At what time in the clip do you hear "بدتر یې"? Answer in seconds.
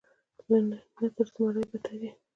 1.69-2.09